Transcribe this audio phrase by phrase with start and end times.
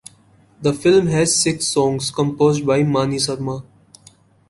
[0.63, 3.63] The film has six songs composed by Mani Sharma.